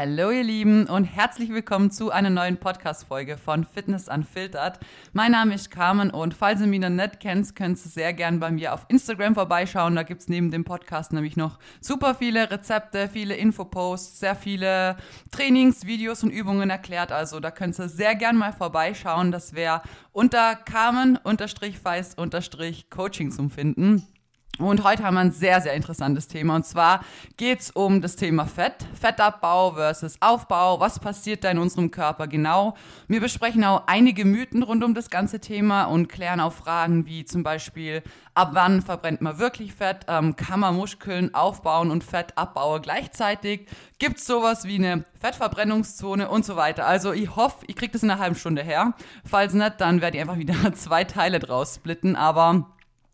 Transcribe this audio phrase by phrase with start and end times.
[0.00, 4.80] Hallo ihr Lieben und herzlich willkommen zu einer neuen Podcast-Folge von Fitness Unfiltered.
[5.12, 8.38] Mein Name ist Carmen und falls ihr mich noch nicht kennt, könnt ihr sehr gerne
[8.38, 9.94] bei mir auf Instagram vorbeischauen.
[9.94, 14.96] Da gibt es neben dem Podcast nämlich noch super viele Rezepte, viele Infoposts, sehr viele
[15.32, 17.12] Trainings, Videos und Übungen erklärt.
[17.12, 19.32] Also da könnt ihr sehr gerne mal vorbeischauen.
[19.32, 19.82] Das wäre
[20.12, 24.06] unter Carmen-Feist-Coaching zum Finden.
[24.60, 26.56] Und heute haben wir ein sehr, sehr interessantes Thema.
[26.56, 27.00] Und zwar
[27.38, 30.78] geht es um das Thema Fett, Fettabbau versus Aufbau.
[30.80, 32.74] Was passiert da in unserem Körper genau?
[33.08, 37.24] Wir besprechen auch einige Mythen rund um das ganze Thema und klären auch Fragen wie
[37.24, 38.02] zum Beispiel,
[38.34, 40.04] ab wann verbrennt man wirklich Fett?
[40.08, 43.66] Ähm, kann man Muskeln aufbauen und Fett abbauen gleichzeitig?
[43.98, 46.86] Gibt es sowas wie eine Fettverbrennungszone und so weiter?
[46.86, 48.92] Also ich hoffe, ich kriege das in einer halben Stunde her.
[49.24, 52.14] Falls nicht, dann werde ich einfach wieder zwei Teile draus splitten.
[52.14, 52.66] Aber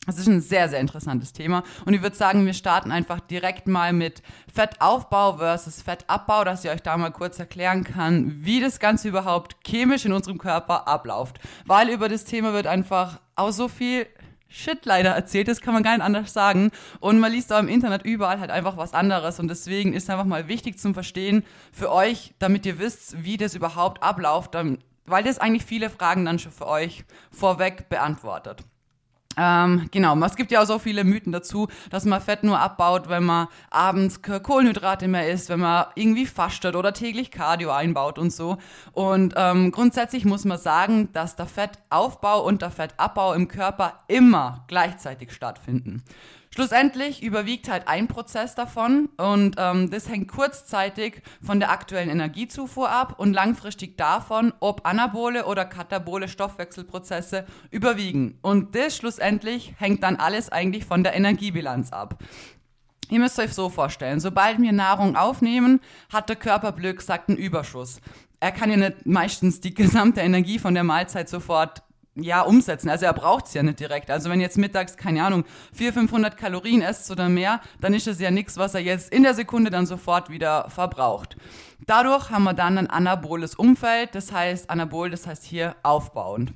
[0.07, 1.63] das ist ein sehr, sehr interessantes Thema.
[1.85, 6.71] Und ich würde sagen, wir starten einfach direkt mal mit Fettaufbau versus Fettabbau, dass ich
[6.71, 11.39] euch da mal kurz erklären kann, wie das Ganze überhaupt chemisch in unserem Körper abläuft.
[11.67, 14.07] Weil über das Thema wird einfach auch so viel
[14.49, 16.71] Shit leider erzählt, das kann man gar nicht anders sagen.
[17.01, 19.41] Und man liest auch im Internet überall halt einfach was anderes.
[19.41, 23.55] Und deswegen ist einfach mal wichtig zum Verstehen für euch, damit ihr wisst, wie das
[23.55, 24.57] überhaupt abläuft,
[25.05, 28.65] weil das eigentlich viele Fragen dann schon für euch vorweg beantwortet.
[29.37, 33.09] Ähm, genau, es gibt ja auch so viele Mythen dazu, dass man Fett nur abbaut,
[33.09, 38.33] wenn man abends Kohlenhydrate mehr isst, wenn man irgendwie fastet oder täglich Cardio einbaut und
[38.33, 38.57] so.
[38.93, 44.65] Und ähm, grundsätzlich muss man sagen, dass der Fettaufbau und der Fettabbau im Körper immer
[44.69, 46.03] gleichzeitig stattfinden.
[46.57, 52.89] Schlussendlich überwiegt halt ein Prozess davon und ähm, das hängt kurzzeitig von der aktuellen Energiezufuhr
[52.89, 58.39] ab und langfristig davon, ob anabole oder katabole Stoffwechselprozesse überwiegen.
[58.41, 62.25] Und das schlussendlich hängt dann alles eigentlich von der Energiebilanz ab.
[63.11, 67.37] Ihr müsst euch so vorstellen, sobald wir Nahrung aufnehmen, hat der Körper blöd gesagt einen
[67.37, 68.01] Überschuss.
[68.41, 71.83] Er kann ja nicht meistens die gesamte Energie von der Mahlzeit sofort
[72.17, 72.89] ja, umsetzen.
[72.89, 74.11] Also er braucht es ja nicht direkt.
[74.11, 75.45] Also wenn jetzt mittags, keine Ahnung,
[75.75, 79.23] 400, 500 Kalorien esst oder mehr, dann ist es ja nichts, was er jetzt in
[79.23, 81.37] der Sekunde dann sofort wieder verbraucht.
[81.87, 86.53] Dadurch haben wir dann ein anaboles Umfeld, das heißt anabol, das heißt hier aufbauend.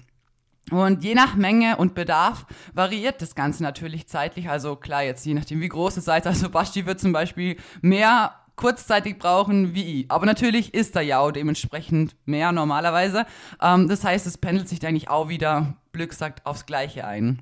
[0.71, 4.49] Und je nach Menge und Bedarf variiert das Ganze natürlich zeitlich.
[4.49, 6.27] Also klar, jetzt je nachdem, wie groß es seid.
[6.27, 10.11] Also Basti wird zum Beispiel mehr kurzzeitig brauchen wie ich.
[10.11, 13.25] Aber natürlich ist er ja auch dementsprechend mehr normalerweise.
[13.61, 17.41] Ähm, das heißt, es pendelt sich eigentlich auch wieder, Glück sagt, aufs Gleiche ein.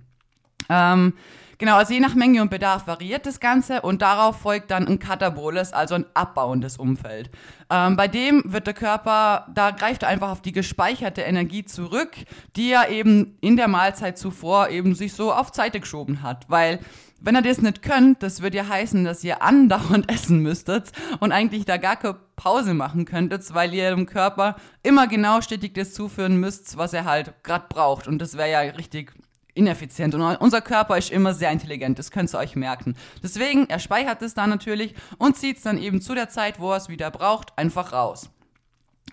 [0.69, 1.15] Ähm,
[1.59, 5.01] genau, also je nach Menge und Bedarf variiert das Ganze und darauf folgt dann ein
[5.01, 7.31] kataboles, also ein abbauendes Umfeld.
[7.69, 12.13] Ähm, bei dem wird der Körper, da greift er einfach auf die gespeicherte Energie zurück,
[12.55, 16.79] die er eben in der Mahlzeit zuvor eben sich so auf Seite geschoben hat, weil
[17.21, 21.33] wenn ihr das nicht könnt, das würde ja heißen, dass ihr andauernd essen müsstet und
[21.33, 25.95] eigentlich da gar keine Pause machen könntet, weil ihr dem Körper immer genau stetig das
[25.95, 28.07] zuführen müsst, was er halt gerade braucht.
[28.07, 29.13] Und das wäre ja richtig
[29.55, 30.15] ineffizient.
[30.15, 32.95] Und unser Körper ist immer sehr intelligent, das könnt ihr euch merken.
[33.23, 36.71] Deswegen, er speichert es dann natürlich und zieht es dann eben zu der Zeit, wo
[36.71, 38.31] er es wieder braucht, einfach raus.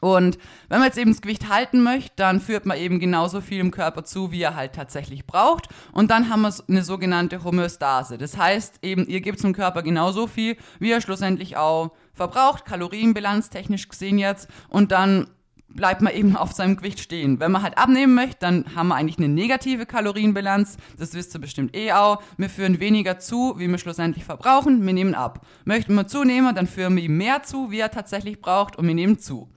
[0.02, 0.38] Und
[0.70, 3.72] wenn man jetzt eben das Gewicht halten möchte, dann führt man eben genauso viel im
[3.72, 5.68] Körper zu, wie er halt tatsächlich braucht.
[5.94, 8.18] Und dann haben wir eine sogenannte Homöostase.
[8.18, 13.50] Das heißt eben, ihr gebt zum Körper genauso viel, wie er schlussendlich auch verbraucht, Kalorienbilanz
[13.50, 14.50] technisch gesehen jetzt.
[14.70, 15.28] Und dann
[15.68, 17.40] bleibt man eben auf seinem Gewicht stehen.
[17.40, 20.78] Wenn man halt abnehmen möchte, dann haben wir eigentlich eine negative Kalorienbilanz.
[20.98, 22.22] Das wisst ihr bestimmt eh auch.
[22.38, 24.86] Wir führen weniger zu, wie wir schlussendlich verbrauchen.
[24.86, 25.46] Wir nehmen ab.
[25.66, 28.96] Möchten wir zunehmen, dann führen wir ihm mehr zu, wie er tatsächlich braucht und wir
[28.96, 29.50] nehmen zu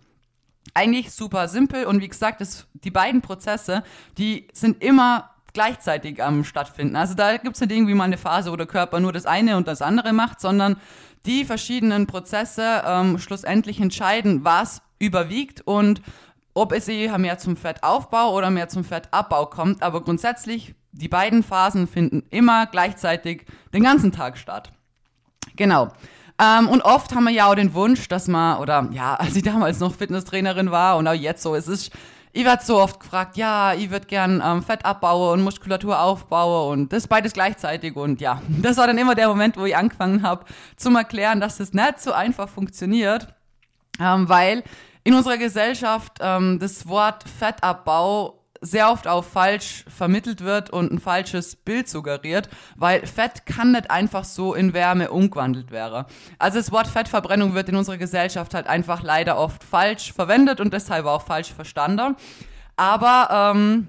[0.75, 3.83] eigentlich super simpel und wie gesagt, das, die beiden Prozesse,
[4.17, 6.97] die sind immer gleichzeitig am stattfinden.
[6.97, 9.57] Also da gibt es nicht irgendwie mal eine Phase, wo der Körper nur das eine
[9.57, 10.77] und das andere macht, sondern
[11.27, 16.01] die verschiedenen Prozesse ähm, schlussendlich entscheiden, was überwiegt und
[16.55, 19.83] ob es eher mehr zum Fettaufbau oder mehr zum Fettabbau kommt.
[19.83, 24.73] Aber grundsätzlich, die beiden Phasen finden immer gleichzeitig den ganzen Tag statt.
[25.57, 25.93] Genau.
[26.41, 29.43] Ähm, und oft haben wir ja auch den Wunsch, dass man, oder ja, als ich
[29.43, 31.93] damals noch Fitnesstrainerin war und auch jetzt so, es ist,
[32.33, 36.73] ich werde so oft gefragt, ja, ich würde gern ähm, Fett abbauen und Muskulatur aufbauen
[36.73, 40.23] und das beides gleichzeitig und ja, das war dann immer der Moment, wo ich angefangen
[40.23, 40.45] habe,
[40.77, 43.35] zum erklären, dass das nicht so einfach funktioniert,
[44.01, 44.63] ähm, weil
[45.03, 50.99] in unserer Gesellschaft ähm, das Wort Fettabbau sehr oft auch falsch vermittelt wird und ein
[50.99, 56.05] falsches Bild suggeriert, weil Fett kann nicht einfach so in Wärme umgewandelt werden.
[56.39, 60.73] Also das Wort Fettverbrennung wird in unserer Gesellschaft halt einfach leider oft falsch verwendet und
[60.73, 62.17] deshalb auch falsch verstanden.
[62.77, 63.89] Aber ähm,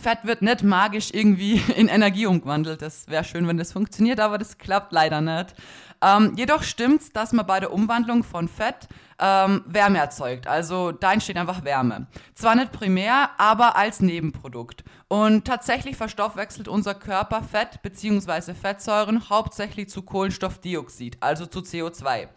[0.00, 2.82] Fett wird nicht magisch irgendwie in Energie umgewandelt.
[2.82, 5.54] Das wäre schön, wenn das funktioniert, aber das klappt leider nicht.
[6.02, 8.88] Ähm, jedoch stimmt es, dass man bei der Umwandlung von Fett
[9.20, 10.48] ähm, Wärme erzeugt.
[10.48, 12.08] Also da entsteht einfach Wärme.
[12.34, 14.82] Zwar nicht primär, aber als Nebenprodukt.
[15.06, 18.54] Und tatsächlich verstoffwechselt unser Körper Fett bzw.
[18.54, 22.28] Fettsäuren hauptsächlich zu Kohlenstoffdioxid, also zu CO2.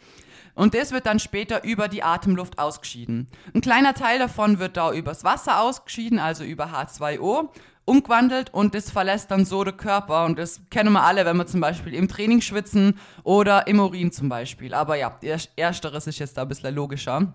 [0.55, 3.27] Und das wird dann später über die Atemluft ausgeschieden.
[3.53, 7.49] Ein kleiner Teil davon wird da übers Wasser ausgeschieden, also über H2O
[7.85, 10.25] umgewandelt und das verlässt dann so der Körper.
[10.25, 14.11] Und das kennen wir alle, wenn wir zum Beispiel im Training schwitzen oder im Urin
[14.11, 14.73] zum Beispiel.
[14.73, 15.17] Aber ja,
[15.55, 17.33] ersteres ist jetzt da ein bisschen logischer.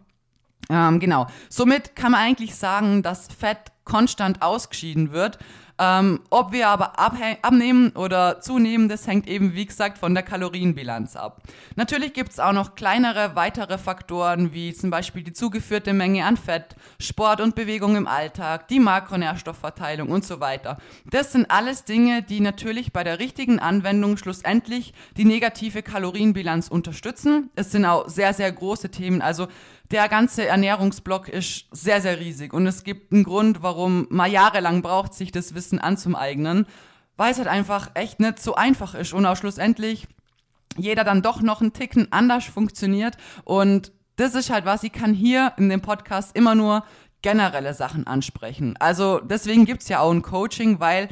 [0.69, 1.27] Ähm, genau.
[1.49, 5.39] Somit kann man eigentlich sagen, dass Fett konstant ausgeschieden wird.
[5.83, 11.17] Ähm, ob wir aber abnehmen oder zunehmen, das hängt eben, wie gesagt, von der Kalorienbilanz
[11.17, 11.41] ab.
[11.75, 16.37] Natürlich gibt es auch noch kleinere, weitere Faktoren, wie zum Beispiel die zugeführte Menge an
[16.37, 20.77] Fett, Sport und Bewegung im Alltag, die Makronährstoffverteilung und so weiter.
[21.11, 27.49] Das sind alles Dinge, die natürlich bei der richtigen Anwendung schlussendlich die negative Kalorienbilanz unterstützen.
[27.57, 29.23] Es sind auch sehr, sehr große Themen.
[29.23, 29.49] Also
[29.91, 32.53] der ganze Ernährungsblock ist sehr, sehr riesig.
[32.53, 36.67] Und es gibt einen Grund, warum man jahrelang braucht, sich das Wissen anzueignen,
[37.17, 39.13] weil es halt einfach echt nicht so einfach ist.
[39.13, 40.07] Und auch schlussendlich
[40.77, 43.17] jeder dann doch noch einen Ticken anders funktioniert.
[43.45, 46.85] Und das ist halt was, ich kann hier in dem Podcast immer nur
[47.23, 48.77] generelle Sachen ansprechen.
[48.79, 51.09] Also deswegen gibt's ja auch ein Coaching, weil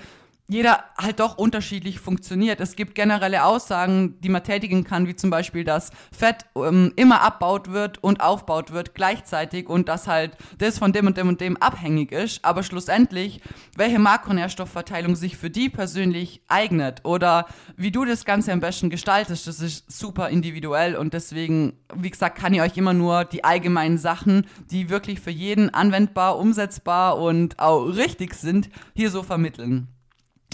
[0.48, 2.58] jeder halt doch unterschiedlich funktioniert.
[2.60, 7.20] Es gibt generelle Aussagen, die man tätigen kann, wie zum Beispiel, dass Fett ähm, immer
[7.20, 11.42] abbaut wird und aufbaut wird gleichzeitig und dass halt das von dem und dem und
[11.42, 12.42] dem abhängig ist.
[12.46, 13.42] Aber schlussendlich,
[13.76, 17.46] welche Makronährstoffverteilung sich für die persönlich eignet oder
[17.76, 22.38] wie du das Ganze am besten gestaltest, das ist super individuell und deswegen, wie gesagt,
[22.38, 27.58] kann ich euch immer nur die allgemeinen Sachen, die wirklich für jeden anwendbar, umsetzbar und
[27.58, 29.88] auch richtig sind, hier so vermitteln.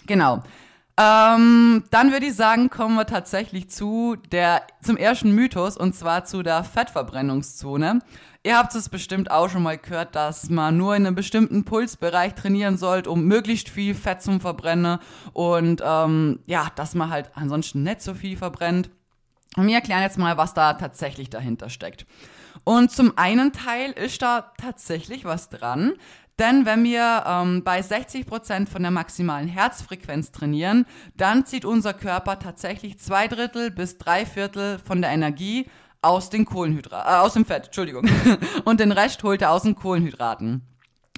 [0.07, 0.43] Genau.
[0.97, 6.25] Ähm, dann würde ich sagen, kommen wir tatsächlich zu der, zum ersten Mythos und zwar
[6.25, 7.99] zu der Fettverbrennungszone.
[8.45, 12.35] Ihr habt es bestimmt auch schon mal gehört, dass man nur in einem bestimmten Pulsbereich
[12.35, 14.99] trainieren sollte, um möglichst viel Fett zu verbrennen
[15.33, 18.91] und ähm, ja, dass man halt ansonsten nicht so viel verbrennt.
[19.57, 22.07] Und wir erklären jetzt mal, was da tatsächlich dahinter steckt.
[22.65, 25.95] Und zum einen Teil ist da tatsächlich was dran,
[26.39, 30.87] denn wenn wir ähm, bei 60 Prozent von der maximalen Herzfrequenz trainieren,
[31.17, 35.67] dann zieht unser Körper tatsächlich zwei Drittel bis drei Viertel von der Energie
[36.03, 38.09] aus den Kohlenhydraten, äh, aus dem Fett, Entschuldigung.
[38.65, 40.63] Und den Rest holt er aus den Kohlenhydraten.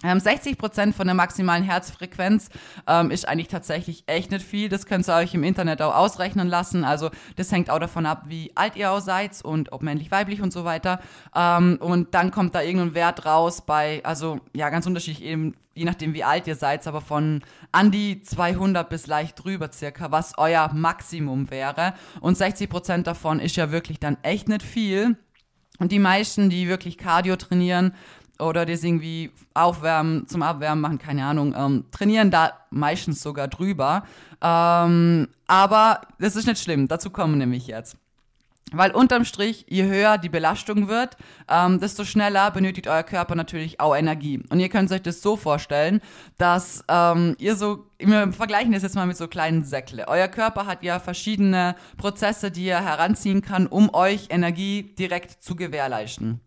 [0.05, 2.51] Ähm, 60 Prozent von der maximalen Herzfrequenz
[2.87, 4.69] ähm, ist eigentlich tatsächlich echt nicht viel.
[4.69, 6.85] Das könnt ihr euch im Internet auch ausrechnen lassen.
[6.85, 10.43] Also das hängt auch davon ab, wie alt ihr auch seid und ob männlich, weiblich
[10.43, 11.01] und so weiter.
[11.35, 15.87] Ähm, und dann kommt da irgendein Wert raus bei, also ja, ganz unterschiedlich eben, je
[15.87, 17.43] nachdem wie alt ihr seid, aber von
[17.73, 21.95] an die 200 bis leicht drüber circa, was euer Maximum wäre.
[22.21, 25.17] Und 60 Prozent davon ist ja wirklich dann echt nicht viel.
[25.79, 27.95] Und die meisten, die wirklich Cardio trainieren,
[28.39, 34.05] oder das irgendwie aufwärmen, zum Abwärmen machen, keine Ahnung, ähm, trainieren da meistens sogar drüber.
[34.43, 37.97] Ähm, aber das ist nicht schlimm, dazu kommen nämlich jetzt.
[38.73, 41.17] Weil unterm Strich, je höher die Belastung wird,
[41.49, 44.43] ähm, desto schneller benötigt euer Körper natürlich auch Energie.
[44.51, 46.01] Und ihr könnt euch das so vorstellen,
[46.37, 50.09] dass ähm, ihr so, wir vergleichen das jetzt mal mit so kleinen Säckle.
[50.09, 55.55] Euer Körper hat ja verschiedene Prozesse, die er heranziehen kann, um euch Energie direkt zu
[55.55, 56.41] gewährleisten.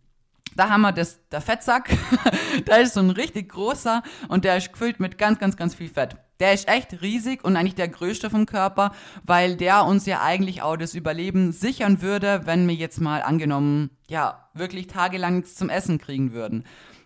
[0.56, 1.90] Da haben wir das, der Fettsack.
[2.66, 5.90] da ist so ein richtig großer und der ist gefüllt mit ganz, ganz, ganz viel
[5.90, 6.16] Fett.
[6.40, 8.94] Der ist echt riesig und eigentlich der größte vom Körper,
[9.24, 13.90] weil der uns ja eigentlich auch das Überleben sichern würde, wenn wir jetzt mal angenommen,
[14.08, 16.64] ja, wirklich tagelang nichts zum Essen kriegen würden.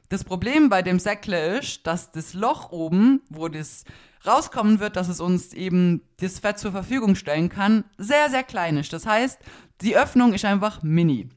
[0.09, 3.85] Das Problem bei dem Säckle ist, dass das Loch oben, wo das
[4.25, 8.77] rauskommen wird, dass es uns eben das Fett zur Verfügung stellen kann, sehr, sehr klein
[8.77, 8.93] ist.
[8.93, 9.39] Das heißt,
[9.81, 11.29] die Öffnung ist einfach mini.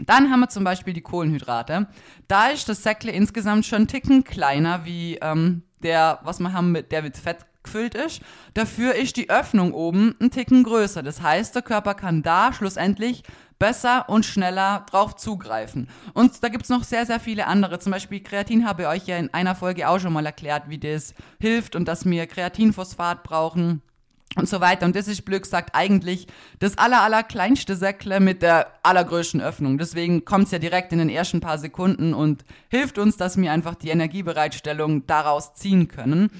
[0.00, 1.86] Dann haben wir zum Beispiel die Kohlenhydrate.
[2.26, 6.72] Da ist das Säckle insgesamt schon einen Ticken kleiner wie ähm, der, was wir haben,
[6.72, 8.20] mit, der mit Fett gefüllt ist.
[8.54, 11.02] Dafür ist die Öffnung oben ein Ticken größer.
[11.02, 13.22] Das heißt, der Körper kann da schlussendlich
[13.58, 15.88] besser und schneller drauf zugreifen.
[16.12, 17.78] Und da gibt es noch sehr, sehr viele andere.
[17.78, 20.78] Zum Beispiel Kreatin habe ich euch ja in einer Folge auch schon mal erklärt, wie
[20.78, 23.80] das hilft und dass wir Kreatinphosphat brauchen
[24.36, 24.86] und so weiter.
[24.86, 26.26] Und das ist blöd gesagt eigentlich
[26.58, 29.78] das aller, aller kleinste Säckle mit der allergrößten Öffnung.
[29.78, 33.52] Deswegen kommt es ja direkt in den ersten paar Sekunden und hilft uns, dass wir
[33.52, 36.30] einfach die Energiebereitstellung daraus ziehen können.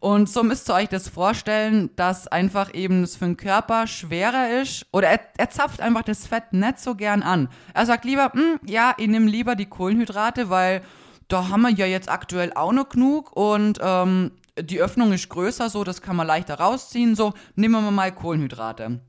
[0.00, 4.60] Und so müsst ihr euch das vorstellen, dass einfach eben es für den Körper schwerer
[4.60, 7.48] ist oder er, er zapft einfach das Fett nicht so gern an.
[7.72, 10.82] Er sagt lieber, hm, ja, ich nehme lieber die Kohlenhydrate, weil
[11.28, 15.68] da haben wir ja jetzt aktuell auch noch genug und ähm, die Öffnung ist größer,
[15.68, 19.00] so, das kann man leichter rausziehen, so, nehmen wir mal Kohlenhydrate.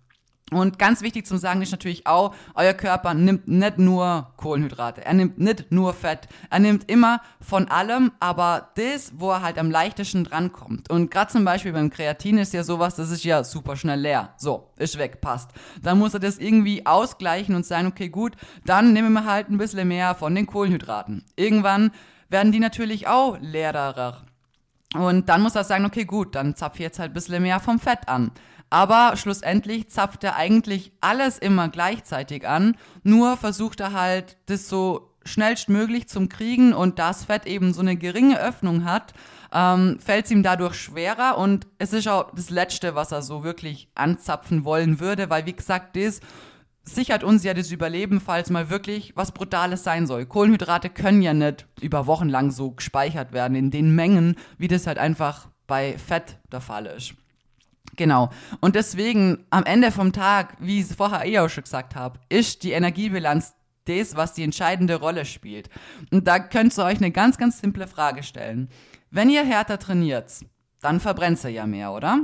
[0.51, 5.15] Und ganz wichtig zum Sagen ist natürlich auch, euer Körper nimmt nicht nur Kohlenhydrate, er
[5.15, 9.71] nimmt nicht nur Fett, er nimmt immer von allem, aber das, wo er halt am
[9.71, 10.91] leichtesten drankommt.
[10.91, 14.35] Und gerade zum Beispiel beim Kreatin ist ja sowas, das ist ja super schnell leer.
[14.37, 15.49] So, ist weg, passt.
[15.81, 18.35] Dann muss er das irgendwie ausgleichen und sagen, okay, gut,
[18.65, 21.25] dann nehmen wir halt ein bisschen mehr von den Kohlenhydraten.
[21.35, 21.89] Irgendwann
[22.29, 24.27] werden die natürlich auch leerer.
[24.95, 27.59] Und dann muss er sagen, okay, gut, dann zapf ich jetzt halt ein bisschen mehr
[27.59, 28.31] vom Fett an.
[28.69, 35.11] Aber schlussendlich zapft er eigentlich alles immer gleichzeitig an, nur versucht er halt, das so
[35.23, 39.13] schnellstmöglich zum Kriegen und das Fett eben so eine geringe Öffnung hat,
[39.53, 43.43] ähm, fällt es ihm dadurch schwerer und es ist auch das Letzte, was er so
[43.43, 46.19] wirklich anzapfen wollen würde, weil wie gesagt, das
[46.85, 50.25] sichert uns ja das Überleben, falls mal wirklich was Brutales sein soll.
[50.25, 54.87] Kohlenhydrate können ja nicht über Wochen lang so gespeichert werden in den Mengen, wie das
[54.87, 57.15] halt einfach bei Fett der Fall ist.
[57.95, 58.29] Genau.
[58.59, 62.19] Und deswegen am Ende vom Tag, wie ich es vorher eh auch schon gesagt habe,
[62.29, 63.53] ist die Energiebilanz
[63.85, 65.69] das, was die entscheidende Rolle spielt.
[66.11, 68.69] Und da könnt ihr euch eine ganz, ganz simple Frage stellen.
[69.11, 70.31] Wenn ihr härter trainiert,
[70.81, 72.19] dann verbrennt ihr ja mehr, oder?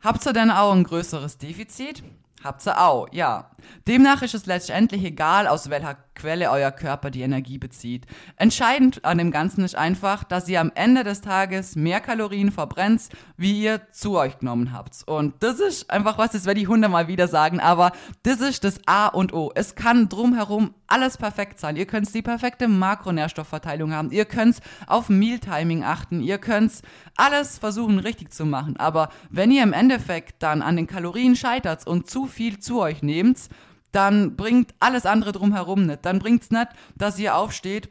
[0.00, 2.02] Habt ihr denn auch ein größeres Defizit?
[2.44, 3.50] Habt ihr auch, ja.
[3.88, 8.06] Demnach ist es letztendlich egal, aus welcher Quelle euer Körper die Energie bezieht.
[8.36, 13.08] Entscheidend an dem Ganzen ist einfach, dass ihr am Ende des Tages mehr Kalorien verbrennt,
[13.36, 15.02] wie ihr zu euch genommen habt.
[15.06, 17.92] Und das ist einfach was, das werde ich hundertmal wieder sagen, aber
[18.22, 19.50] das ist das A und O.
[19.54, 21.76] Es kann drumherum alles perfekt sein.
[21.76, 24.10] Ihr könnt die perfekte Makronährstoffverteilung haben.
[24.10, 26.20] Ihr könnt auf Mealtiming achten.
[26.20, 26.72] Ihr könnt
[27.16, 28.76] alles versuchen richtig zu machen.
[28.78, 33.02] Aber wenn ihr im Endeffekt dann an den Kalorien scheitert und zu viel zu euch
[33.02, 33.48] nehmt,
[33.92, 36.04] dann bringt alles andere drumherum nicht.
[36.04, 37.88] Dann bringt es nicht, dass ihr aufsteht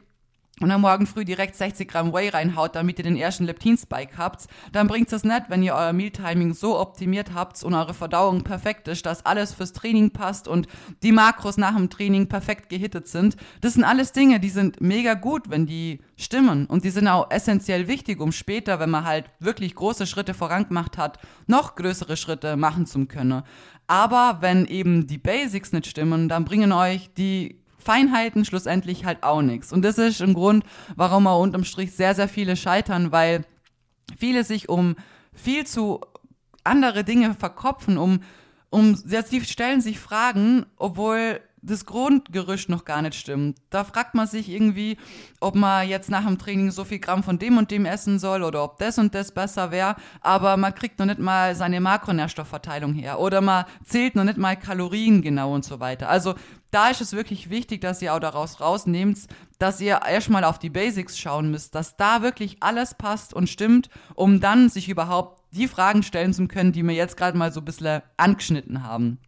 [0.60, 4.46] und am Morgen früh direkt 60 Gramm Whey reinhaut, damit ihr den ersten Leptin-Spike habt,
[4.72, 8.88] dann bringt es nicht, wenn ihr euer Mealtiming so optimiert habt und eure Verdauung perfekt
[8.88, 10.66] ist, dass alles fürs Training passt und
[11.02, 13.36] die Makros nach dem Training perfekt gehittet sind.
[13.60, 17.30] Das sind alles Dinge, die sind mega gut, wenn die stimmen und die sind auch
[17.30, 22.56] essentiell wichtig, um später, wenn man halt wirklich große Schritte vorangemacht hat, noch größere Schritte
[22.56, 23.42] machen zu können.
[23.86, 29.42] Aber wenn eben die Basics nicht stimmen, dann bringen euch die Feinheiten schlussendlich halt auch
[29.42, 29.72] nichts.
[29.72, 30.64] Und das ist ein Grund,
[30.96, 33.44] warum auch unterm Strich sehr, sehr viele scheitern, weil
[34.16, 34.96] viele sich um
[35.32, 36.00] viel zu
[36.64, 38.20] andere Dinge verkopfen, um,
[38.70, 43.58] um, sie stellen sich Fragen, obwohl das Grundgerüst noch gar nicht stimmt.
[43.70, 44.96] Da fragt man sich irgendwie,
[45.40, 48.42] ob man jetzt nach dem Training so viel Gramm von dem und dem essen soll
[48.42, 52.94] oder ob das und das besser wäre, aber man kriegt noch nicht mal seine Makronährstoffverteilung
[52.94, 56.08] her oder man zählt noch nicht mal Kalorien genau und so weiter.
[56.08, 56.34] Also
[56.70, 59.18] da ist es wirklich wichtig, dass ihr auch daraus rausnehmt,
[59.58, 63.88] dass ihr erstmal auf die Basics schauen müsst, dass da wirklich alles passt und stimmt,
[64.14, 67.60] um dann sich überhaupt die Fragen stellen zu können, die wir jetzt gerade mal so
[67.60, 69.18] ein bisschen angeschnitten haben.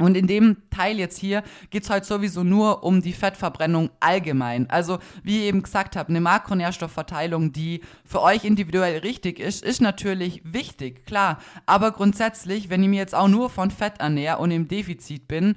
[0.00, 4.68] Und in dem Teil jetzt hier geht's halt sowieso nur um die Fettverbrennung allgemein.
[4.68, 9.80] Also wie ich eben gesagt habe, eine Makronährstoffverteilung, die für euch individuell richtig ist, ist
[9.80, 11.38] natürlich wichtig, klar.
[11.64, 15.54] Aber grundsätzlich, wenn ich mir jetzt auch nur von Fett ernähre und im Defizit bin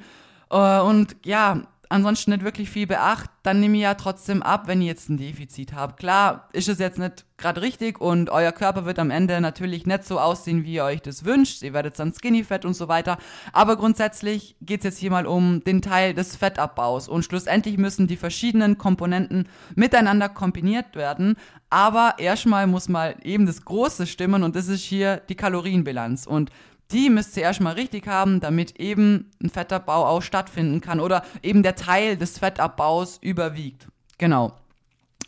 [0.50, 4.88] und ja, ansonsten nicht wirklich viel beacht, dann nehme ich ja trotzdem ab, wenn ihr
[4.88, 6.00] jetzt ein Defizit habt.
[6.00, 10.04] Klar, ist es jetzt nicht gerade richtig und euer Körper wird am Ende natürlich nicht
[10.04, 11.62] so aussehen, wie ihr euch das wünscht.
[11.62, 13.18] Ihr werdet dann skinny fett und so weiter.
[13.54, 18.08] Aber grundsätzlich geht es jetzt hier mal um den Teil des Fettabbaus und schlussendlich müssen
[18.08, 21.36] die verschiedenen Komponenten miteinander kombiniert werden.
[21.70, 26.26] Aber erstmal muss mal eben das Große stimmen und das ist hier die Kalorienbilanz.
[26.26, 26.52] Und
[26.92, 31.64] die müsst ihr erstmal richtig haben, damit eben ein Fettabbau auch stattfinden kann oder eben
[31.64, 33.88] der Teil des Fettabbaus überwiegt.
[34.18, 34.54] Genau.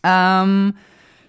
[0.03, 0.73] Ähm,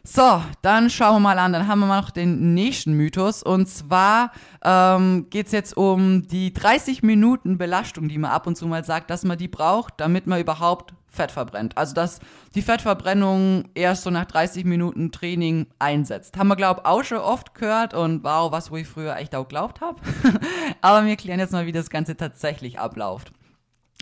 [0.02, 1.52] so, dann schauen wir mal an.
[1.52, 3.42] Dann haben wir mal noch den nächsten Mythos.
[3.42, 4.32] Und zwar
[4.64, 8.84] ähm, geht es jetzt um die 30 Minuten Belastung, die man ab und zu mal
[8.84, 11.76] sagt, dass man die braucht, damit man überhaupt Fett verbrennt.
[11.76, 12.20] Also dass
[12.54, 16.36] die Fettverbrennung erst so nach 30 Minuten Training einsetzt.
[16.36, 19.34] Haben wir, glaube ich, auch schon oft gehört und wow, was wo ich früher echt
[19.34, 20.00] auch glaubt habe.
[20.80, 23.32] Aber wir klären jetzt mal, wie das Ganze tatsächlich abläuft.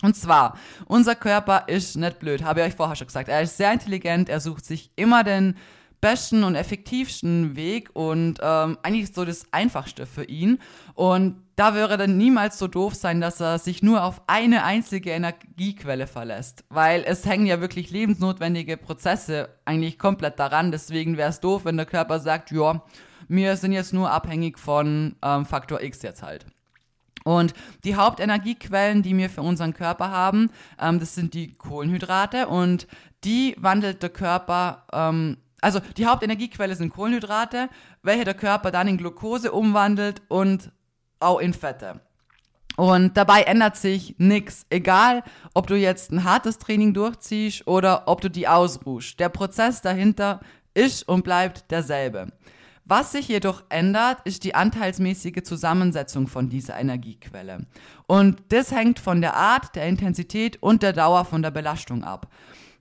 [0.02, 3.28] Und zwar, unser Körper ist nicht blöd, habe ich euch vorher schon gesagt.
[3.28, 5.56] Er ist sehr intelligent, er sucht sich immer den
[6.00, 10.58] besten und effektivsten Weg und ähm, eigentlich so das Einfachste für ihn.
[10.94, 15.10] Und da wäre dann niemals so doof sein, dass er sich nur auf eine einzige
[15.10, 16.64] Energiequelle verlässt.
[16.68, 20.70] Weil es hängen ja wirklich lebensnotwendige Prozesse eigentlich komplett daran.
[20.70, 22.82] Deswegen wäre es doof, wenn der Körper sagt, ja,
[23.26, 26.46] wir sind jetzt nur abhängig von ähm, Faktor X jetzt halt.
[27.24, 27.52] Und
[27.84, 30.50] die Hauptenergiequellen, die wir für unseren Körper haben,
[30.80, 32.86] ähm, das sind die Kohlenhydrate und
[33.24, 37.68] die wandelt der Körper ähm, also die Hauptenergiequelle sind Kohlenhydrate,
[38.02, 40.70] welche der Körper dann in Glucose umwandelt und
[41.20, 42.00] auch in Fette.
[42.76, 48.20] Und dabei ändert sich nichts, egal ob du jetzt ein hartes Training durchziehst oder ob
[48.20, 49.18] du die ausruhst.
[49.18, 50.40] Der Prozess dahinter
[50.74, 52.28] ist und bleibt derselbe.
[52.84, 57.66] Was sich jedoch ändert, ist die anteilsmäßige Zusammensetzung von dieser Energiequelle.
[58.06, 62.28] Und das hängt von der Art, der Intensität und der Dauer von der Belastung ab.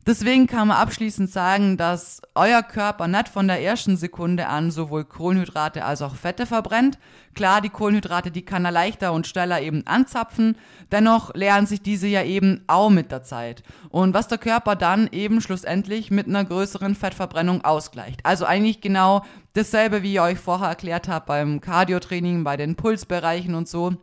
[0.08, 5.04] Deswegen kann man abschließend sagen, dass euer Körper nicht von der ersten Sekunde an sowohl
[5.04, 6.98] Kohlenhydrate als auch Fette verbrennt.
[7.36, 10.56] Klar, die Kohlenhydrate, die kann er leichter und schneller eben anzapfen.
[10.94, 13.64] Dennoch lernen sich diese ja eben auch mit der Zeit.
[13.90, 18.26] Und was der Körper dann eben schlussendlich mit einer größeren Fettverbrennung ausgleicht.
[18.26, 23.56] Also eigentlich genau dasselbe, wie ich euch vorher erklärt habe beim Cardiotraining, bei den Pulsbereichen
[23.56, 23.98] und so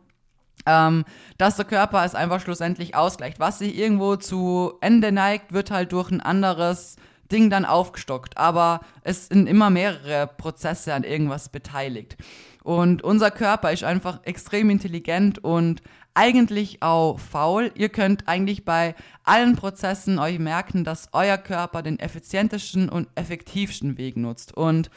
[0.65, 1.05] ähm,
[1.37, 3.39] dass der Körper es einfach schlussendlich ausgleicht.
[3.39, 6.95] Was sich irgendwo zu Ende neigt, wird halt durch ein anderes
[7.31, 8.37] Ding dann aufgestockt.
[8.37, 12.17] Aber es sind immer mehrere Prozesse an irgendwas beteiligt.
[12.63, 15.81] Und unser Körper ist einfach extrem intelligent und
[16.15, 17.71] eigentlich auch faul.
[17.75, 23.97] Ihr könnt eigentlich bei allen Prozessen euch merken, dass euer Körper den effizientesten und effektivsten
[23.97, 24.55] Weg nutzt.
[24.55, 24.89] Und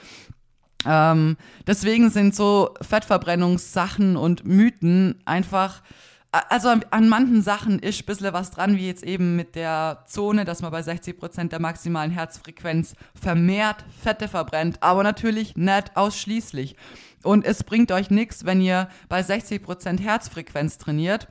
[0.86, 5.82] ähm, deswegen sind so Fettverbrennungssachen und Mythen einfach,
[6.30, 10.04] also an, an manchen Sachen ist ein bisschen was dran, wie jetzt eben mit der
[10.06, 15.96] Zone, dass man bei 60 Prozent der maximalen Herzfrequenz vermehrt Fette verbrennt, aber natürlich nicht
[15.96, 16.76] ausschließlich.
[17.24, 21.28] Und es bringt euch nichts, wenn ihr bei 60 Prozent Herzfrequenz trainiert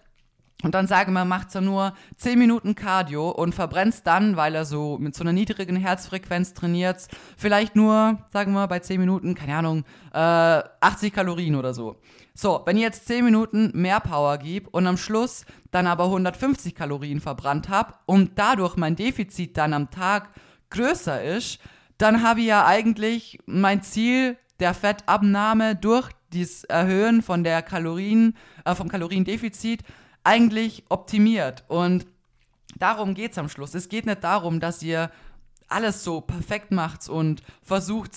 [0.63, 4.65] und dann sagen wir, macht so nur 10 Minuten Cardio und verbrennt dann, weil er
[4.65, 9.55] so mit so einer niedrigen Herzfrequenz trainiert, vielleicht nur, sagen wir, bei 10 Minuten, keine
[9.55, 9.83] Ahnung,
[10.13, 11.97] äh, 80 Kalorien oder so.
[12.33, 16.73] So, wenn ihr jetzt 10 Minuten mehr Power gibt und am Schluss dann aber 150
[16.73, 20.29] Kalorien verbrannt habt und dadurch mein Defizit dann am Tag
[20.71, 21.59] größer ist,
[21.99, 28.35] dann habe ich ja eigentlich mein Ziel der Fettabnahme durch das Erhöhen von der Kalorien,
[28.65, 29.83] äh, vom Kaloriendefizit
[30.27, 31.63] eigentlich optimiert.
[31.69, 32.05] Und
[32.75, 33.73] darum geht es am Schluss.
[33.73, 35.09] Es geht nicht darum, dass ihr
[35.69, 38.11] alles so perfekt macht und versucht,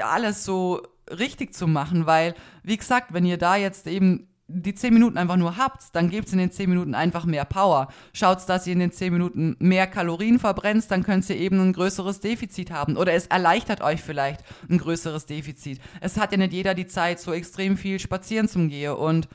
[0.00, 4.94] alles so richtig zu machen, weil, wie gesagt, wenn ihr da jetzt eben die 10
[4.94, 7.88] Minuten einfach nur habt, dann gebt in den 10 Minuten einfach mehr Power.
[8.12, 11.72] Schaut, dass ihr in den 10 Minuten mehr Kalorien verbrennt, dann könnt ihr eben ein
[11.72, 12.96] größeres Defizit haben.
[12.96, 15.80] Oder es erleichtert euch vielleicht ein größeres Defizit.
[16.00, 18.92] Es hat ja nicht jeder die Zeit, so extrem viel spazieren zu gehen.
[18.92, 19.28] Und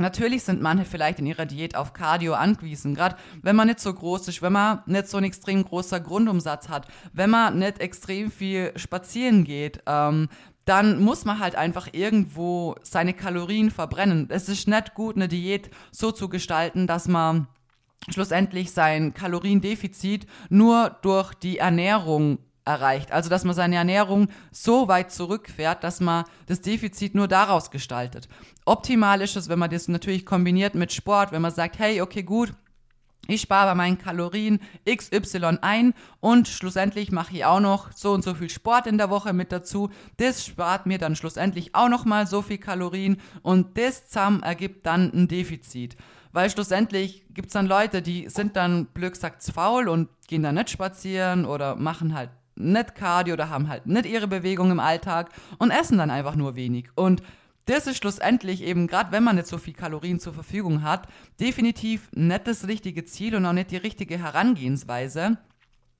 [0.00, 3.92] Natürlich sind manche vielleicht in ihrer Diät auf Cardio angewiesen, gerade wenn man nicht so
[3.92, 8.30] groß ist, wenn man nicht so einen extrem großer Grundumsatz hat, wenn man nicht extrem
[8.30, 10.30] viel spazieren geht, ähm,
[10.64, 14.26] dann muss man halt einfach irgendwo seine Kalorien verbrennen.
[14.30, 17.46] Es ist nicht gut, eine Diät so zu gestalten, dass man
[18.08, 23.12] schlussendlich sein Kaloriendefizit nur durch die Ernährung erreicht.
[23.12, 28.28] Also, dass man seine Ernährung so weit zurückfährt, dass man das Defizit nur daraus gestaltet.
[28.64, 32.22] Optimal ist es, wenn man das natürlich kombiniert mit Sport, wenn man sagt, hey, okay,
[32.22, 32.52] gut,
[33.30, 38.24] ich spare bei meinen Kalorien XY ein und schlussendlich mache ich auch noch so und
[38.24, 39.90] so viel Sport in der Woche mit dazu.
[40.16, 44.84] Das spart mir dann schlussendlich auch noch mal so viel Kalorien und das zusammen ergibt
[44.84, 45.96] dann ein Defizit.
[46.32, 50.54] Weil schlussendlich gibt es dann Leute, die sind dann blöd gesagt faul und gehen dann
[50.56, 55.30] nicht spazieren oder machen halt nicht Cardio oder haben halt nicht ihre Bewegung im Alltag
[55.58, 56.88] und essen dann einfach nur wenig.
[56.94, 57.22] Und
[57.66, 61.06] das ist schlussendlich eben, gerade wenn man nicht so viel Kalorien zur Verfügung hat,
[61.38, 65.38] definitiv nicht das richtige Ziel und auch nicht die richtige Herangehensweise.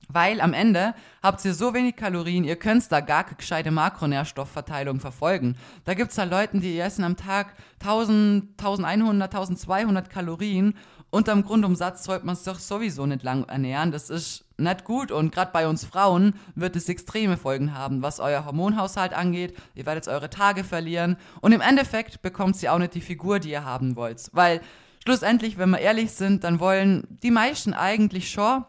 [0.09, 0.93] Weil am Ende
[1.23, 5.55] habt ihr so wenig Kalorien, ihr könnt da gar keine gescheite Makronährstoffverteilung verfolgen.
[5.85, 10.73] Da gibt es da Leute, die essen am Tag 1000, 1100, 1200 Kalorien
[11.11, 13.91] unterm Grundumsatz sollte man es doch sowieso nicht lang ernähren.
[13.91, 18.19] Das ist nicht gut und gerade bei uns Frauen wird es extreme Folgen haben, was
[18.19, 19.55] euer Hormonhaushalt angeht.
[19.75, 23.51] Ihr werdet eure Tage verlieren und im Endeffekt bekommt ihr auch nicht die Figur, die
[23.51, 24.29] ihr haben wollt.
[24.31, 24.61] Weil
[25.03, 28.63] schlussendlich, wenn wir ehrlich sind, dann wollen die meisten eigentlich schon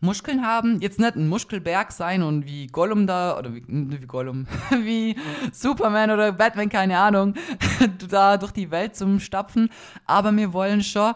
[0.00, 0.80] Muskeln haben.
[0.80, 5.16] Jetzt nicht ein Muskelberg sein und wie Gollum da, oder wie, wie Gollum, wie
[5.52, 7.34] Superman oder Batman, keine Ahnung,
[8.10, 9.70] da durch die Welt zum Stapfen.
[10.06, 11.14] Aber wir wollen schon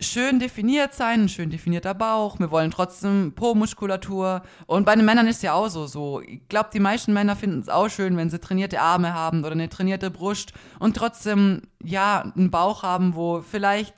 [0.00, 2.38] schön definiert sein, ein schön definierter Bauch.
[2.38, 4.42] Wir wollen trotzdem Po-Muskulatur.
[4.66, 5.86] Und bei den Männern ist ja auch so.
[5.86, 6.20] so.
[6.20, 9.52] Ich glaube, die meisten Männer finden es auch schön, wenn sie trainierte Arme haben oder
[9.52, 13.94] eine trainierte Brust und trotzdem, ja, einen Bauch haben, wo vielleicht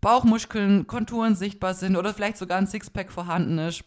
[0.00, 3.84] Bauchmuskeln, Konturen sichtbar sind oder vielleicht sogar ein Sixpack vorhanden ist.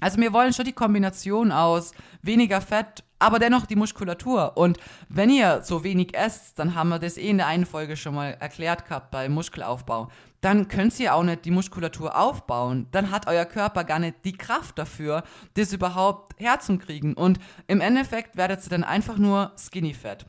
[0.00, 4.56] Also wir wollen schon die Kombination aus weniger Fett, aber dennoch die Muskulatur.
[4.56, 7.96] Und wenn ihr so wenig esst, dann haben wir das eh in der einen Folge
[7.96, 10.10] schon mal erklärt gehabt beim Muskelaufbau
[10.46, 12.86] dann könnt ihr auch nicht die Muskulatur aufbauen.
[12.92, 17.14] Dann hat euer Körper gar nicht die Kraft dafür, das überhaupt herzukriegen.
[17.14, 20.26] Und im Endeffekt werdet ihr dann einfach nur skinny fat.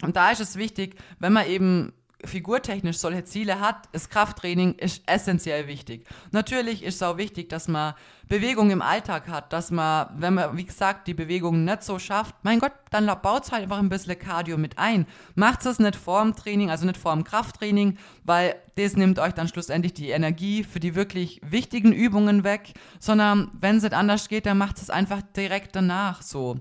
[0.00, 1.92] Und da ist es wichtig, wenn man eben
[2.24, 6.06] figurtechnisch solche Ziele hat, ist Krafttraining ist essentiell wichtig.
[6.30, 7.94] Natürlich ist es auch wichtig, dass man
[8.28, 12.34] Bewegung im Alltag hat, dass man, wenn man, wie gesagt, die Bewegung nicht so schafft,
[12.42, 15.06] mein Gott, dann baut es halt einfach ein bisschen Cardio mit ein.
[15.34, 19.34] Macht es nicht vor dem Training, also nicht vor dem Krafttraining, weil das nimmt euch
[19.34, 24.28] dann schlussendlich die Energie für die wirklich wichtigen Übungen weg, sondern wenn es nicht anders
[24.28, 26.58] geht, dann macht es einfach direkt danach so.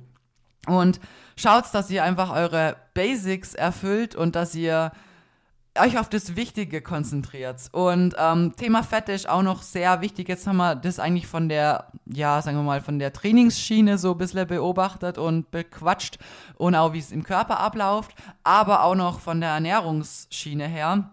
[0.67, 0.99] Und
[1.35, 4.91] schaut, dass ihr einfach eure Basics erfüllt und dass ihr
[5.79, 7.69] euch auf das Wichtige konzentriert.
[7.71, 10.27] Und ähm, Thema Fette ist auch noch sehr wichtig.
[10.27, 14.11] Jetzt haben wir das eigentlich von der, ja, sagen wir mal, von der Trainingsschiene so
[14.11, 16.17] ein bisschen beobachtet und bequatscht
[16.55, 18.11] und auch wie es im Körper abläuft,
[18.43, 21.11] aber auch noch von der Ernährungsschiene her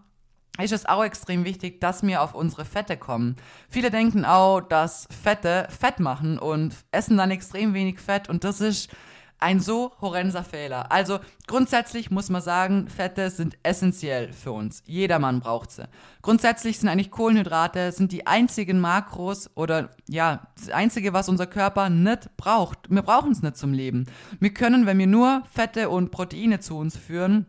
[0.60, 3.36] ist es auch extrem wichtig, dass wir auf unsere Fette kommen.
[3.68, 8.60] Viele denken auch, dass Fette Fett machen und essen dann extrem wenig Fett und das
[8.60, 8.90] ist
[9.38, 10.90] ein so horrender Fehler.
[10.90, 14.82] Also grundsätzlich muss man sagen, Fette sind essentiell für uns.
[14.86, 15.88] Jedermann braucht sie.
[16.22, 21.88] Grundsätzlich sind eigentlich Kohlenhydrate sind die einzigen Makros oder ja, das einzige, was unser Körper
[21.88, 22.78] nicht braucht.
[22.90, 24.06] Wir brauchen es nicht zum Leben.
[24.40, 27.46] Wir können, wenn wir nur Fette und Proteine zu uns führen,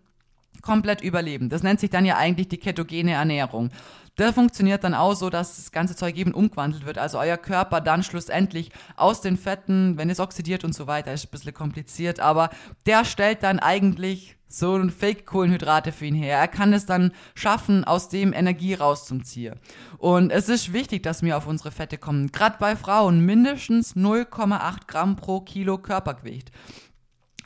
[0.62, 1.50] komplett überleben.
[1.50, 3.72] Das nennt sich dann ja eigentlich die ketogene Ernährung.
[4.20, 6.98] Der funktioniert dann auch so, dass das ganze Zeug eben umgewandelt wird.
[6.98, 11.26] Also euer Körper dann schlussendlich aus den Fetten, wenn es oxidiert und so weiter, ist
[11.26, 12.50] ein bisschen kompliziert, aber
[12.86, 16.38] der stellt dann eigentlich so ein Fake-Kohlenhydrate für ihn her.
[16.38, 19.56] Er kann es dann schaffen, aus dem Energie rauszuziehen.
[20.00, 22.32] Und es ist wichtig, dass wir auf unsere Fette kommen.
[22.32, 26.52] Gerade bei Frauen mindestens 0,8 Gramm pro Kilo Körpergewicht.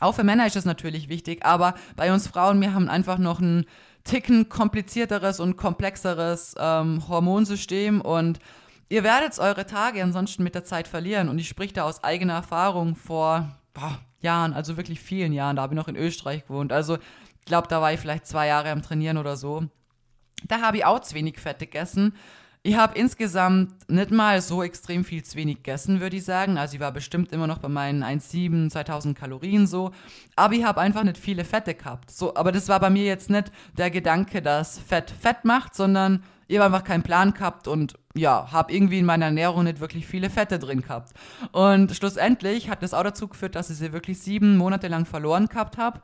[0.00, 3.38] Auch für Männer ist das natürlich wichtig, aber bei uns Frauen, wir haben einfach noch
[3.38, 3.64] ein
[4.04, 8.38] Ticken komplizierteres und komplexeres ähm, Hormonsystem und
[8.90, 11.28] ihr werdet eure Tage ansonsten mit der Zeit verlieren.
[11.28, 15.56] Und ich spreche da aus eigener Erfahrung vor boah, Jahren, also wirklich vielen Jahren.
[15.56, 16.72] Da habe ich noch in Österreich gewohnt.
[16.72, 19.64] Also ich glaube, da war ich vielleicht zwei Jahre am Trainieren oder so.
[20.46, 22.14] Da habe ich auch zu wenig Fett gegessen.
[22.66, 26.56] Ich habe insgesamt nicht mal so extrem viel zu wenig gegessen, würde ich sagen.
[26.56, 29.90] Also ich war bestimmt immer noch bei meinen 1,7, 2000 Kalorien so.
[30.34, 32.10] Aber ich habe einfach nicht viele Fette gehabt.
[32.10, 36.24] So, aber das war bei mir jetzt nicht der Gedanke, dass Fett Fett macht, sondern
[36.46, 40.06] ich habe einfach keinen Plan gehabt und ja, habe irgendwie in meiner Ernährung nicht wirklich
[40.06, 41.12] viele Fette drin gehabt.
[41.52, 45.48] Und schlussendlich hat das auch dazu geführt, dass ich sie wirklich sieben Monate lang verloren
[45.48, 46.00] gehabt habe.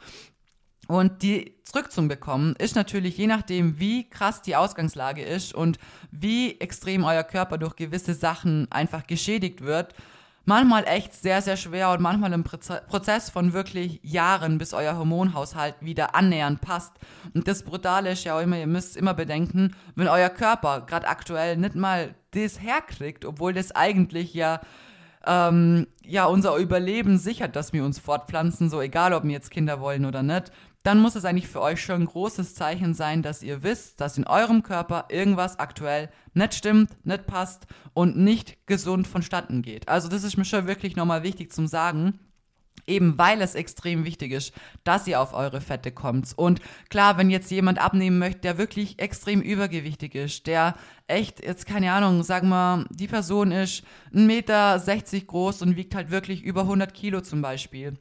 [0.89, 5.79] Und die zurückzubekommen ist natürlich je nachdem, wie krass die Ausgangslage ist und
[6.11, 9.95] wie extrem euer Körper durch gewisse Sachen einfach geschädigt wird,
[10.45, 15.77] manchmal echt sehr, sehr schwer und manchmal ein Prozess von wirklich Jahren, bis euer Hormonhaushalt
[15.81, 16.95] wieder annähernd passt.
[17.35, 21.07] Und das Brutale ist ja auch immer, ihr müsst immer bedenken, wenn euer Körper gerade
[21.07, 24.61] aktuell nicht mal das herkriegt, obwohl das eigentlich ja
[25.27, 29.81] ähm, ja, unser Überleben sichert, dass wir uns fortpflanzen, so egal, ob wir jetzt Kinder
[29.81, 30.51] wollen oder nicht,
[30.83, 34.17] dann muss es eigentlich für euch schon ein großes Zeichen sein, dass ihr wisst, dass
[34.17, 39.89] in eurem Körper irgendwas aktuell nicht stimmt, nicht passt und nicht gesund vonstatten geht.
[39.89, 42.19] Also das ist mir schon wirklich nochmal wichtig zum Sagen.
[42.87, 44.53] Eben weil es extrem wichtig ist,
[44.85, 46.33] dass ihr auf eure Fette kommt.
[46.37, 50.75] Und klar, wenn jetzt jemand abnehmen möchte, der wirklich extrem übergewichtig ist, der
[51.07, 54.81] echt, jetzt keine Ahnung, sagen wir, die Person ist 1,60 Meter
[55.27, 57.99] groß und wiegt halt wirklich über 100 Kilo zum Beispiel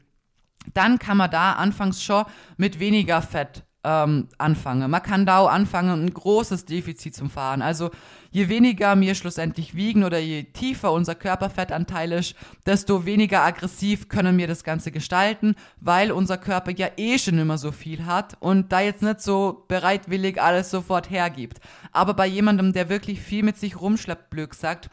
[0.73, 2.25] dann kann man da anfangs schon
[2.57, 4.91] mit weniger Fett ähm, anfangen.
[4.91, 7.61] Man kann da auch anfangen, ein großes Defizit zu fahren.
[7.61, 7.91] Also
[8.29, 14.37] je weniger wir schlussendlich wiegen oder je tiefer unser Körperfettanteil ist, desto weniger aggressiv können
[14.37, 18.71] wir das Ganze gestalten, weil unser Körper ja eh schon immer so viel hat und
[18.71, 21.59] da jetzt nicht so bereitwillig alles sofort hergibt.
[21.93, 24.89] Aber bei jemandem, der wirklich viel mit sich rumschleppt, blöd sagt,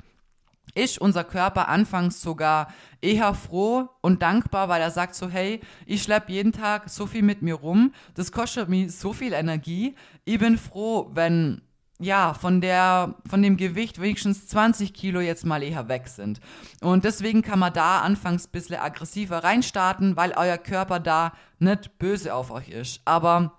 [0.75, 2.69] ist unser Körper anfangs sogar
[3.01, 7.23] eher froh und dankbar, weil er sagt so, hey, ich schleppe jeden Tag so viel
[7.23, 9.95] mit mir rum, das kostet mir so viel Energie.
[10.25, 11.63] Ich bin froh, wenn
[11.99, 16.41] ja, von der, von dem Gewicht wenigstens 20 Kilo jetzt mal eher weg sind.
[16.83, 21.99] Und deswegen kann man da anfangs ein bisschen aggressiver reinstarten, weil euer Körper da nicht
[21.99, 23.01] böse auf euch ist.
[23.07, 23.57] Aber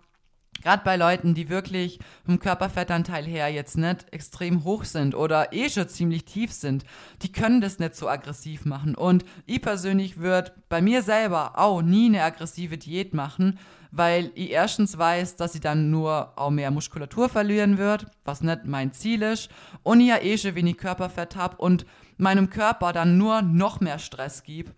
[0.62, 5.70] Gerade bei Leuten, die wirklich vom Körperfettanteil her jetzt nicht extrem hoch sind oder eh
[5.70, 6.84] schon ziemlich tief sind,
[7.22, 8.96] die können das nicht so aggressiv machen.
[8.96, 13.60] Und ich persönlich würde bei mir selber auch nie eine aggressive Diät machen,
[13.91, 18.65] weil ich erstens weiß, dass ich dann nur auch mehr Muskulatur verlieren wird, was nicht
[18.65, 19.50] mein Ziel ist,
[19.84, 21.86] und ich ja eh schon wenig Körperfett habe und
[22.17, 24.74] meinem Körper dann nur noch mehr Stress gibt.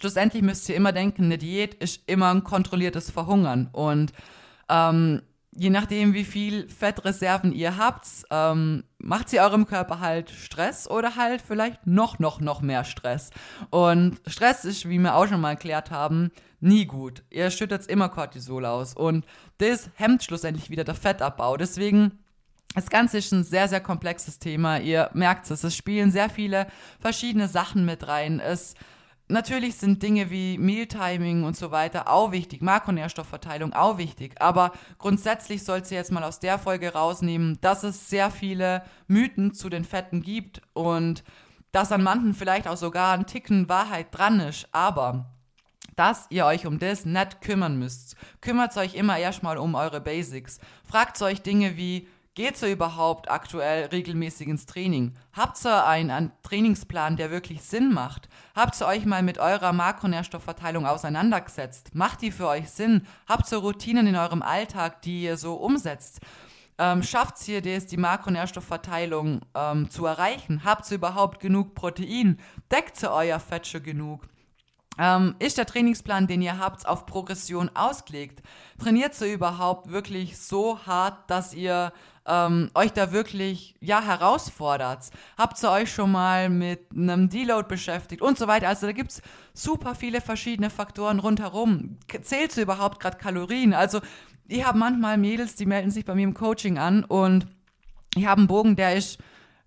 [0.00, 4.12] Schlussendlich müsst ihr immer denken, eine Diät ist immer ein kontrolliertes Verhungern und
[4.74, 5.22] ähm,
[5.56, 11.16] je nachdem, wie viel Fettreserven ihr habt, ähm, macht sie eurem Körper halt Stress oder
[11.16, 13.30] halt vielleicht noch, noch, noch mehr Stress.
[13.70, 17.22] Und Stress ist, wie wir auch schon mal erklärt haben, nie gut.
[17.30, 19.24] Ihr schüttet immer Cortisol aus und
[19.58, 21.56] das hemmt schlussendlich wieder der Fettabbau.
[21.56, 22.18] Deswegen
[22.74, 24.78] das Ganze ist ein sehr, sehr komplexes Thema.
[24.78, 26.66] Ihr merkt es, es spielen sehr viele
[26.98, 28.40] verschiedene Sachen mit rein.
[28.40, 28.74] Es
[29.26, 35.64] Natürlich sind Dinge wie Mealtiming und so weiter auch wichtig, Makronährstoffverteilung auch wichtig, aber grundsätzlich
[35.64, 39.84] sollst du jetzt mal aus der Folge rausnehmen, dass es sehr viele Mythen zu den
[39.84, 41.24] Fetten gibt und
[41.72, 45.30] dass an manchen vielleicht auch sogar ein Ticken Wahrheit dran ist, aber
[45.96, 48.16] dass ihr euch um das nicht kümmern müsst.
[48.42, 50.58] Kümmert euch immer erstmal um eure Basics.
[50.86, 55.14] Fragt euch Dinge wie, Geht ihr überhaupt aktuell regelmäßig ins Training?
[55.32, 58.28] Habt ihr einen, einen, Trainingsplan, der wirklich Sinn macht?
[58.56, 61.94] Habt ihr euch mal mit eurer Makronährstoffverteilung auseinandergesetzt?
[61.94, 63.06] Macht die für euch Sinn?
[63.28, 66.18] Habt ihr Routinen in eurem Alltag, die ihr so umsetzt?
[66.76, 70.62] Ähm, schafft ihr das, die Makronährstoffverteilung ähm, zu erreichen?
[70.64, 72.40] Habt ihr überhaupt genug Protein?
[72.68, 74.26] Deckt ihr euer Fett schon genug?
[74.98, 78.42] Ähm, ist der Trainingsplan, den ihr habt, auf Progression ausgelegt?
[78.78, 81.92] Trainiert ihr überhaupt wirklich so hart, dass ihr
[82.26, 85.10] ähm, euch da wirklich ja herausfordert.
[85.36, 88.68] Habt ihr euch schon mal mit einem Deload beschäftigt und so weiter.
[88.68, 91.98] Also da gibt es super viele verschiedene Faktoren rundherum.
[92.22, 93.74] Zählt ihr überhaupt gerade Kalorien?
[93.74, 94.00] Also
[94.46, 97.46] ich habe manchmal Mädels, die melden sich bei mir im Coaching an und
[98.16, 99.18] ich habe einen Bogen, der ist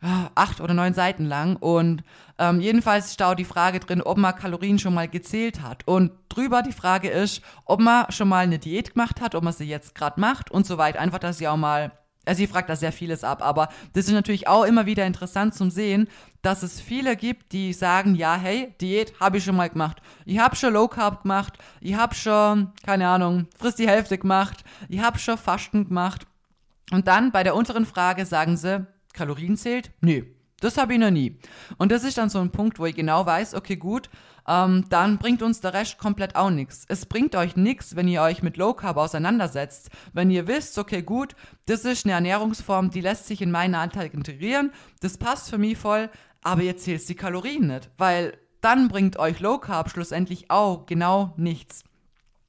[0.01, 2.03] ah, acht oder neun Seiten lang und
[2.37, 5.87] ähm, jedenfalls staut die Frage drin, ob man Kalorien schon mal gezählt hat.
[5.87, 9.53] Und drüber die Frage ist, ob man schon mal eine Diät gemacht hat, ob man
[9.53, 10.99] sie jetzt gerade macht und so weiter.
[10.99, 11.91] Einfach, dass ihr auch mal
[12.27, 15.55] also sie fragt da sehr vieles ab, aber das ist natürlich auch immer wieder interessant
[15.55, 16.07] zum Sehen,
[16.41, 20.01] dass es viele gibt, die sagen, ja, hey, Diät habe ich schon mal gemacht.
[20.25, 24.63] Ich habe schon Low Carb gemacht, ich habe schon, keine Ahnung, frisst die Hälfte gemacht,
[24.89, 26.27] ich habe schon Fasten gemacht.
[26.91, 29.91] Und dann bei der unteren Frage sagen sie, Kalorien zählt?
[30.01, 30.23] Nö,
[30.59, 31.37] das habe ich noch nie.
[31.77, 34.09] Und das ist dann so ein Punkt, wo ich genau weiß, okay, gut,
[34.47, 36.85] ähm, dann bringt uns der Rest komplett auch nichts.
[36.87, 39.89] Es bringt euch nichts, wenn ihr euch mit Low Carb auseinandersetzt.
[40.13, 44.13] Wenn ihr wisst, okay, gut, das ist eine Ernährungsform, die lässt sich in meinen Alltag
[44.13, 46.09] integrieren, das passt für mich voll,
[46.41, 51.33] aber ihr zählt die Kalorien nicht, weil dann bringt euch Low Carb schlussendlich auch genau
[51.37, 51.83] nichts.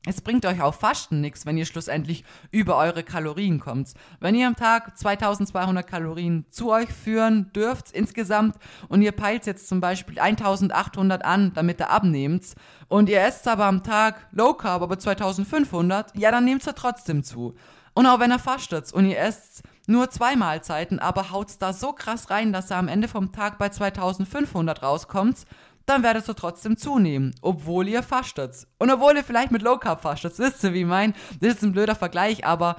[0.06, 3.92] Es bringt euch auch Fasten nichts, wenn ihr schlussendlich über eure Kalorien kommt.
[4.20, 8.56] Wenn ihr am Tag 2200 Kalorien zu euch führen dürft insgesamt
[8.88, 12.54] und ihr peilt jetzt zum Beispiel 1800 an, damit ihr abnehmt
[12.86, 17.24] und ihr esst aber am Tag Low Carb, aber 2500, ja, dann nehmt ihr trotzdem
[17.24, 17.54] zu.
[17.92, 21.92] Und auch wenn ihr fastet und ihr esst nur zwei Mahlzeiten, aber haut's da so
[21.92, 25.38] krass rein, dass ihr am Ende vom Tag bei 2500 rauskommt,
[25.88, 28.66] dann werdet ihr trotzdem zunehmen, obwohl ihr fastet.
[28.78, 31.14] Und obwohl ihr vielleicht mit Low Carb fastet, wisst ihr, wie ich mein?
[31.40, 32.76] Das ist ein blöder Vergleich, aber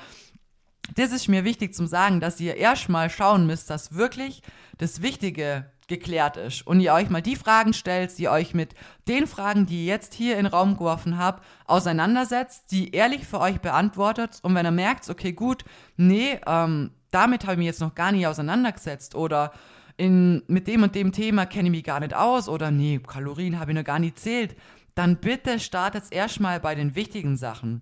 [0.95, 4.41] das ist mir wichtig zum sagen, dass ihr erstmal schauen müsst, dass wirklich
[4.77, 8.75] das Wichtige geklärt ist und ihr euch mal die Fragen stellt, die euch mit
[9.07, 13.39] den Fragen, die ihr jetzt hier in den Raum geworfen habt, auseinandersetzt, die ehrlich für
[13.39, 15.65] euch beantwortet und wenn ihr merkt, okay, gut,
[15.97, 19.51] nee, ähm, damit habe ich mich jetzt noch gar nicht auseinandergesetzt oder
[19.99, 23.59] in, mit dem und dem Thema kenne ich mich gar nicht aus oder nee, Kalorien
[23.59, 24.55] habe ich noch gar nicht zählt,
[24.95, 27.81] dann bitte startet erstmal bei den wichtigen Sachen.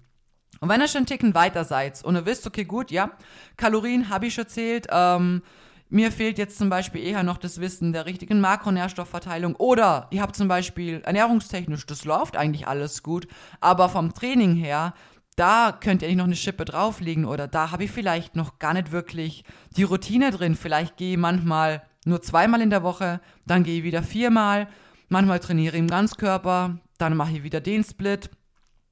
[0.60, 3.12] Und wenn ihr schon einen Ticken weiter seid und ihr wisst, okay, gut, ja,
[3.56, 5.43] Kalorien habe ich schon zählt, ähm,
[5.89, 10.36] mir fehlt jetzt zum Beispiel eher noch das Wissen der richtigen Makronährstoffverteilung oder ihr habt
[10.36, 13.27] zum Beispiel ernährungstechnisch, das läuft eigentlich alles gut,
[13.62, 14.95] aber vom Training her,
[15.36, 18.73] da könnt ihr nicht noch eine Schippe drauflegen oder da habe ich vielleicht noch gar
[18.73, 19.43] nicht wirklich
[19.75, 20.56] die Routine drin.
[20.56, 24.67] Vielleicht gehe ich manchmal nur zweimal in der Woche, dann gehe ich wieder viermal,
[25.09, 28.29] manchmal trainiere ich im Ganzkörper, dann mache ich wieder den Split.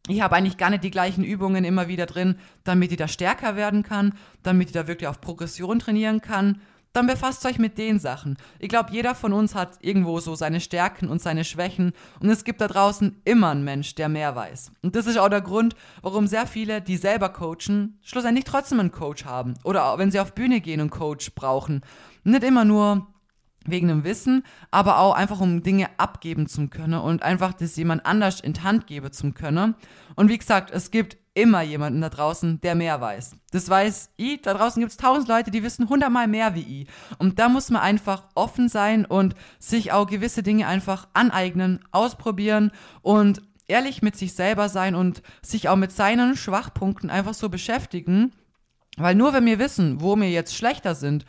[0.08, 3.56] Ich habe eigentlich gar nicht die gleichen Übungen immer wieder drin, damit ich da stärker
[3.56, 6.62] werden kann, damit ich da wirklich auf Progression trainieren kann.
[6.94, 8.38] Dann befasst euch mit den Sachen.
[8.58, 12.46] Ich glaube, jeder von uns hat irgendwo so seine Stärken und seine Schwächen und es
[12.46, 14.72] gibt da draußen immer einen Mensch, der mehr weiß.
[14.82, 18.94] Und das ist auch der Grund, warum sehr viele, die selber coachen, schlussendlich trotzdem einen
[18.94, 21.82] Coach haben oder auch wenn sie auf Bühne gehen und Coach brauchen.
[22.26, 23.08] Nicht immer nur
[23.66, 28.06] wegen dem Wissen, aber auch einfach um Dinge abgeben zu können und einfach das jemand
[28.06, 29.76] anders in die Hand geben zu können.
[30.16, 33.36] Und wie gesagt, es gibt immer jemanden da draußen, der mehr weiß.
[33.52, 36.88] Das weiß ich, da draußen gibt es tausend Leute, die wissen hundertmal mehr wie ich.
[37.18, 42.72] Und da muss man einfach offen sein und sich auch gewisse Dinge einfach aneignen, ausprobieren
[43.02, 48.32] und ehrlich mit sich selber sein und sich auch mit seinen Schwachpunkten einfach so beschäftigen.
[48.98, 51.26] Weil nur wenn wir wissen, wo wir jetzt schlechter sind,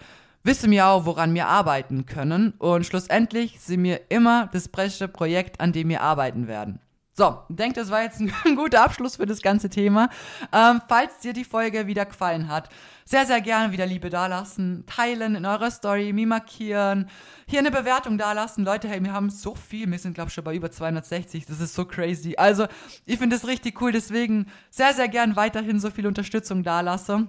[0.47, 2.55] wissen wir auch, woran wir arbeiten können.
[2.59, 6.81] Und schlussendlich sind wir immer das beste Projekt, an dem wir arbeiten werden.
[7.19, 10.11] So, denkt, das war jetzt ein guter Abschluss für das ganze Thema.
[10.53, 12.69] Ähm, falls dir die Folge wieder gefallen hat,
[13.07, 17.09] sehr, sehr gerne wieder Liebe dalassen, teilen in eurer Story, mir markieren,
[17.47, 18.65] hier eine Bewertung dalassen.
[18.67, 21.61] Leute, hey, wir haben so viel, wir sind, glaube ich, schon bei über 260, das
[21.61, 22.35] ist so crazy.
[22.37, 22.67] Also,
[23.07, 27.29] ich finde das richtig cool, deswegen sehr, sehr gern weiterhin so viel Unterstützung dalassen.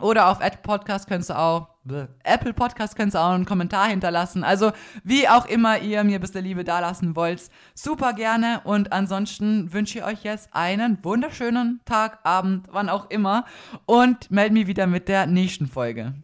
[0.00, 1.68] Oder auf Apple Podcast könntest du auch,
[2.24, 4.44] Apple Podcast könntest du auch einen Kommentar hinterlassen.
[4.44, 7.42] Also, wie auch immer ihr mir bis der Liebe dalassen wollt,
[7.74, 8.60] super gerne.
[8.64, 13.44] Und ansonsten wünsche ich euch jetzt einen wunderschönen Tag, Abend, wann auch immer.
[13.86, 16.14] Und melde mich wieder mit der nächsten Folge.